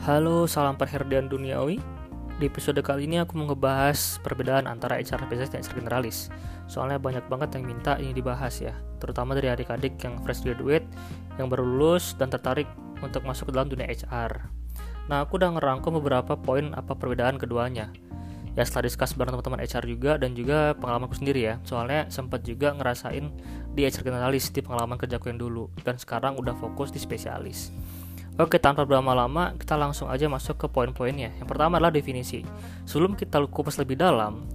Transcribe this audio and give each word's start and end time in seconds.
Halo, 0.00 0.48
salam 0.48 0.80
perherdian 0.80 1.28
duniawi. 1.28 1.76
Di 2.40 2.48
episode 2.48 2.80
kali 2.80 3.04
ini 3.04 3.20
aku 3.20 3.36
mau 3.36 3.52
ngebahas 3.52 4.16
perbedaan 4.24 4.64
antara 4.64 4.96
HR 4.96 5.28
spesialis 5.28 5.52
dan 5.52 5.60
HR 5.60 5.74
generalis. 5.76 6.18
Soalnya 6.72 6.96
banyak 6.96 7.28
banget 7.28 7.60
yang 7.60 7.68
minta 7.68 8.00
ini 8.00 8.16
dibahas 8.16 8.64
ya, 8.64 8.72
terutama 8.96 9.36
dari 9.36 9.52
adik-adik 9.52 10.00
yang 10.00 10.16
fresh 10.24 10.40
graduate, 10.40 10.88
yang 11.36 11.52
baru 11.52 11.68
lulus 11.68 12.16
dan 12.16 12.32
tertarik 12.32 12.64
untuk 13.04 13.28
masuk 13.28 13.52
ke 13.52 13.60
dalam 13.60 13.68
dunia 13.68 13.92
HR. 13.92 14.48
Nah, 15.12 15.20
aku 15.20 15.36
udah 15.36 15.52
ngerangkum 15.60 15.92
beberapa 16.00 16.32
poin 16.32 16.72
apa 16.72 16.96
perbedaan 16.96 17.36
keduanya. 17.36 17.92
Ya 18.56 18.64
setelah 18.64 18.88
diskus 18.88 19.12
bareng 19.12 19.36
teman-teman 19.36 19.60
HR 19.60 19.84
juga 19.84 20.16
dan 20.16 20.32
juga 20.32 20.72
pengalamanku 20.80 21.12
sendiri 21.12 21.44
ya. 21.44 21.54
Soalnya 21.68 22.08
sempat 22.08 22.40
juga 22.48 22.72
ngerasain 22.72 23.28
di 23.76 23.84
HR 23.84 24.08
generalis 24.08 24.48
di 24.48 24.64
pengalaman 24.64 24.96
kerjaku 24.96 25.28
yang 25.28 25.36
dulu 25.36 25.68
dan 25.84 26.00
sekarang 26.00 26.40
udah 26.40 26.56
fokus 26.56 26.88
di 26.88 26.96
spesialis. 26.96 27.68
Oke, 28.40 28.56
tanpa 28.56 28.88
berlama-lama, 28.88 29.52
kita 29.60 29.76
langsung 29.76 30.08
aja 30.08 30.24
masuk 30.24 30.64
ke 30.64 30.66
poin-poinnya. 30.72 31.28
Yang 31.36 31.48
pertama 31.52 31.76
adalah 31.76 31.92
definisi. 31.92 32.40
Sebelum 32.88 33.12
kita 33.12 33.36
kupas 33.52 33.76
lebih 33.76 34.00
dalam, 34.00 34.48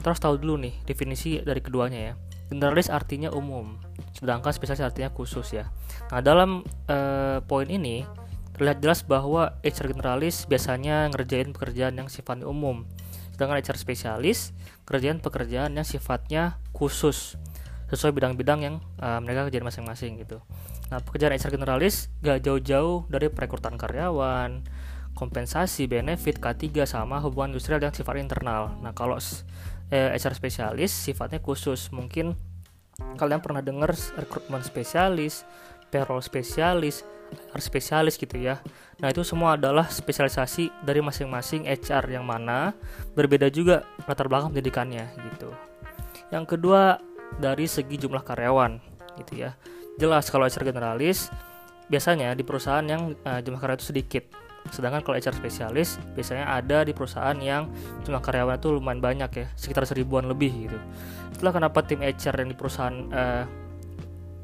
terus 0.00 0.16
tahu 0.16 0.40
dulu 0.40 0.56
nih 0.64 0.72
definisi 0.88 1.36
dari 1.44 1.60
keduanya 1.60 2.00
ya. 2.00 2.12
Generalis 2.48 2.88
artinya 2.88 3.28
umum, 3.28 3.76
sedangkan 4.16 4.48
spesialis 4.56 4.80
artinya 4.80 5.12
khusus 5.12 5.52
ya. 5.52 5.68
Nah, 6.08 6.24
dalam 6.24 6.64
uh, 6.88 7.44
poin 7.44 7.68
ini 7.68 8.08
terlihat 8.56 8.80
jelas 8.80 9.04
bahwa 9.04 9.60
HR 9.60 9.92
generalis 9.92 10.48
biasanya 10.48 11.12
ngerjain 11.12 11.52
pekerjaan 11.52 12.00
yang 12.00 12.08
sifatnya 12.08 12.48
umum, 12.48 12.88
sedangkan 13.36 13.60
HR 13.60 13.76
spesialis 13.76 14.56
kerjaan 14.88 15.20
pekerjaan 15.20 15.76
yang 15.76 15.84
sifatnya 15.84 16.56
khusus 16.72 17.36
sesuai 17.88 18.12
bidang-bidang 18.12 18.60
yang 18.62 18.74
uh, 19.00 19.18
mereka 19.20 19.48
kerjain 19.48 19.64
masing-masing 19.64 20.20
gitu. 20.20 20.38
Nah, 20.92 21.00
pekerjaan 21.00 21.36
HR 21.36 21.56
generalis 21.56 22.12
gak 22.20 22.44
jauh-jauh 22.44 23.08
dari 23.08 23.32
perekrutan 23.32 23.76
karyawan, 23.80 24.64
kompensasi, 25.16 25.88
benefit, 25.88 26.38
K3 26.38 26.84
sama 26.84 27.18
hubungan 27.24 27.56
industrial 27.56 27.80
yang 27.82 27.92
sifatnya 27.92 28.28
internal. 28.28 28.76
Nah, 28.80 28.92
kalau 28.92 29.16
eh, 29.90 30.14
HR 30.14 30.34
spesialis 30.36 30.92
sifatnya 30.92 31.40
khusus. 31.40 31.88
Mungkin 31.92 32.36
kalian 33.16 33.40
pernah 33.40 33.64
dengar 33.64 33.94
rekrutmen 34.18 34.62
spesialis, 34.62 35.42
payroll 35.88 36.20
spesialis, 36.20 37.02
HR 37.52 37.62
spesialis 37.62 38.14
gitu 38.16 38.36
ya. 38.38 38.60
Nah, 38.98 39.12
itu 39.12 39.22
semua 39.22 39.56
adalah 39.56 39.86
spesialisasi 39.88 40.84
dari 40.84 41.00
masing-masing 41.04 41.68
HR 41.68 42.10
yang 42.10 42.24
mana 42.24 42.74
berbeda 43.14 43.48
juga 43.52 43.84
latar 44.08 44.26
belakang 44.26 44.52
pendidikannya 44.52 45.06
gitu. 45.32 45.50
Yang 46.28 46.56
kedua, 46.56 47.00
dari 47.36 47.68
segi 47.68 48.00
jumlah 48.00 48.24
karyawan 48.24 48.80
gitu 49.20 49.44
ya. 49.44 49.52
Jelas 50.00 50.32
kalau 50.32 50.48
HR 50.48 50.72
generalis 50.72 51.28
biasanya 51.92 52.32
di 52.32 52.46
perusahaan 52.46 52.84
yang 52.84 53.12
uh, 53.28 53.40
jumlah 53.44 53.60
karyawan 53.60 53.78
itu 53.80 53.92
sedikit. 53.92 54.24
Sedangkan 54.68 55.00
kalau 55.00 55.16
HR 55.16 55.36
spesialis 55.36 55.96
biasanya 56.12 56.48
ada 56.48 56.84
di 56.84 56.92
perusahaan 56.92 57.36
yang 57.36 57.68
jumlah 58.04 58.20
karyawan 58.20 58.60
itu 58.60 58.68
lumayan 58.72 59.00
banyak 59.00 59.30
ya 59.32 59.46
sekitar 59.56 59.84
seribuan 59.84 60.24
lebih 60.28 60.68
gitu. 60.68 60.78
Itulah 61.36 61.52
kenapa 61.52 61.84
tim 61.84 62.00
HR 62.00 62.44
yang 62.44 62.48
di 62.52 62.56
perusahaan 62.56 62.96
uh, 63.12 63.44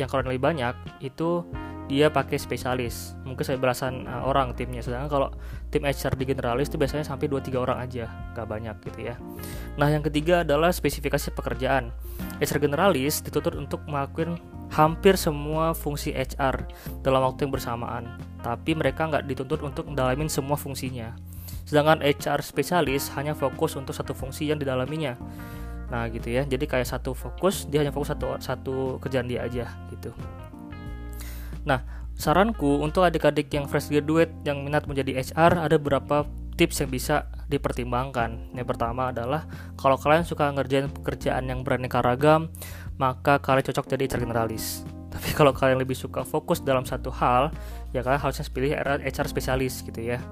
yang 0.00 0.08
kalau 0.08 0.26
lebih 0.26 0.42
banyak 0.42 0.74
itu 1.04 1.44
dia 1.92 2.08
pakai 2.08 2.40
spesialis 2.40 3.12
mungkin 3.28 3.44
saya 3.44 3.60
belasan 3.60 4.08
uh, 4.08 4.24
orang 4.24 4.56
timnya 4.56 4.80
sedangkan 4.80 5.12
kalau 5.12 5.28
tim 5.68 5.84
HR 5.84 6.16
di 6.16 6.24
generalis 6.24 6.72
itu 6.72 6.80
biasanya 6.80 7.04
sampai 7.04 7.28
2-3 7.28 7.52
orang 7.60 7.84
aja 7.84 8.08
gak 8.32 8.48
banyak 8.48 8.76
gitu 8.88 9.12
ya 9.12 9.20
nah 9.76 9.92
yang 9.92 10.00
ketiga 10.00 10.40
adalah 10.40 10.72
spesifikasi 10.72 11.36
pekerjaan 11.36 11.92
HR 12.40 12.64
generalis 12.64 13.20
dituntut 13.20 13.60
untuk 13.60 13.84
melakukan 13.84 14.40
hampir 14.72 15.20
semua 15.20 15.76
fungsi 15.76 16.16
HR 16.16 16.64
dalam 17.04 17.20
waktu 17.28 17.44
yang 17.46 17.52
bersamaan, 17.52 18.16
tapi 18.40 18.72
mereka 18.72 19.04
nggak 19.04 19.28
dituntut 19.28 19.60
untuk 19.60 19.84
mendalamin 19.92 20.32
semua 20.32 20.56
fungsinya. 20.56 21.12
Sedangkan 21.68 22.00
HR 22.00 22.40
spesialis 22.40 23.12
hanya 23.14 23.36
fokus 23.36 23.76
untuk 23.76 23.92
satu 23.92 24.16
fungsi 24.16 24.48
yang 24.48 24.56
didalaminya. 24.56 25.14
Nah 25.92 26.08
gitu 26.08 26.32
ya, 26.32 26.48
jadi 26.48 26.64
kayak 26.64 26.88
satu 26.88 27.12
fokus 27.12 27.68
dia 27.68 27.84
hanya 27.84 27.92
fokus 27.92 28.16
satu 28.16 28.40
satu 28.40 28.76
kerjaan 28.98 29.28
dia 29.28 29.44
aja 29.44 29.68
gitu. 29.92 30.10
Nah 31.68 31.82
saranku 32.16 32.82
untuk 32.82 33.06
adik-adik 33.08 33.50
yang 33.54 33.66
fresh 33.66 33.88
graduate 33.88 34.30
yang 34.44 34.62
minat 34.62 34.84
menjadi 34.86 35.22
HR 35.22 35.58
ada 35.66 35.76
beberapa 35.80 36.28
tips 36.56 36.84
yang 36.84 36.90
bisa 36.92 37.26
dipertimbangkan. 37.48 38.52
Yang 38.56 38.66
pertama 38.76 39.10
adalah 39.10 39.48
kalau 39.76 39.96
kalian 39.96 40.24
suka 40.24 40.52
ngerjain 40.52 40.92
pekerjaan 40.92 41.48
yang 41.48 41.64
beraneka 41.64 42.04
ragam, 42.04 42.52
maka 43.00 43.40
kalian 43.40 43.72
cocok 43.72 43.96
jadi 43.96 44.08
HR 44.08 44.28
generalis. 44.28 44.84
Tapi 45.12 45.28
kalau 45.36 45.52
kalian 45.52 45.80
lebih 45.80 45.96
suka 45.96 46.24
fokus 46.24 46.64
dalam 46.64 46.88
satu 46.88 47.12
hal, 47.12 47.52
ya 47.92 48.00
kalian 48.00 48.20
harusnya 48.20 48.48
pilih 48.48 48.72
HR 48.78 49.26
spesialis 49.28 49.84
gitu 49.84 50.00
ya. 50.00 50.22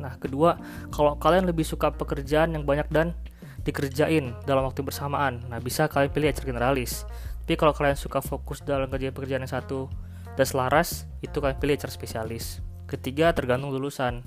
Nah, 0.00 0.16
kedua, 0.18 0.58
kalau 0.90 1.14
kalian 1.20 1.46
lebih 1.46 1.62
suka 1.62 1.92
pekerjaan 1.92 2.56
yang 2.56 2.64
banyak 2.66 2.88
dan 2.90 3.14
dikerjain 3.62 4.36
dalam 4.44 4.66
waktu 4.66 4.84
bersamaan, 4.84 5.40
nah 5.48 5.60
bisa 5.60 5.88
kalian 5.88 6.10
pilih 6.12 6.28
HR 6.32 6.46
generalis. 6.52 7.04
Tapi 7.44 7.60
kalau 7.60 7.76
kalian 7.76 7.96
suka 7.96 8.24
fokus 8.24 8.64
dalam 8.64 8.88
kerjaan 8.88 9.12
pekerjaan 9.12 9.44
yang 9.44 9.52
satu 9.52 9.92
dan 10.34 10.46
selaras, 10.46 11.08
itu 11.22 11.38
kalian 11.38 11.58
pilih 11.58 11.74
HR 11.78 11.92
spesialis. 11.92 12.60
Ketiga, 12.90 13.32
tergantung 13.32 13.72
lulusan. 13.72 14.22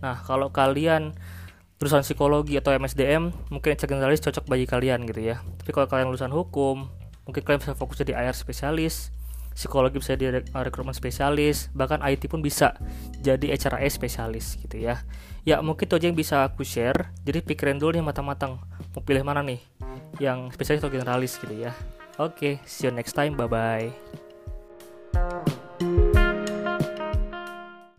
Nah, 0.00 0.20
kalau 0.24 0.52
kalian 0.52 1.16
lulusan 1.76 2.00
psikologi 2.00 2.56
atau 2.56 2.72
MSDM 2.72 3.52
mungkin 3.52 3.76
HR 3.76 3.88
generalis 3.88 4.24
cocok 4.24 4.48
bagi 4.48 4.64
kalian 4.64 5.04
gitu 5.04 5.20
ya. 5.20 5.44
Tapi 5.60 5.70
kalau 5.76 5.84
kalian 5.88 6.08
lulusan 6.08 6.32
hukum 6.32 6.88
mungkin 7.28 7.42
kalian 7.42 7.60
bisa 7.60 7.76
fokus 7.76 8.00
jadi 8.00 8.16
IR 8.16 8.32
spesialis 8.32 9.10
psikologi 9.56 9.96
bisa 9.96 10.12
jadi 10.14 10.44
rekrutmen 10.52 10.92
spesialis 10.92 11.72
bahkan 11.72 11.98
IT 12.04 12.28
pun 12.28 12.44
bisa 12.44 12.76
jadi 13.24 13.56
HRIS 13.56 13.96
spesialis 13.96 14.60
gitu 14.60 14.76
ya. 14.76 15.00
Ya 15.48 15.64
mungkin 15.64 15.88
itu 15.88 15.96
aja 15.96 16.06
yang 16.12 16.18
bisa 16.18 16.44
aku 16.44 16.60
share. 16.64 17.12
Jadi 17.24 17.40
pikirin 17.40 17.80
dulu 17.80 17.96
nih 17.96 18.04
matang-matang. 18.04 18.60
Mau 18.92 19.00
pilih 19.00 19.24
mana 19.24 19.40
nih? 19.40 19.60
Yang 20.20 20.52
spesialis 20.56 20.80
atau 20.84 20.92
generalis 20.92 21.32
gitu 21.40 21.56
ya. 21.56 21.72
Oke 22.20 22.60
okay, 22.60 22.68
see 22.68 22.88
you 22.88 22.92
next 22.92 23.16
time. 23.16 23.32
Bye 23.32 23.48
bye 23.48 24.25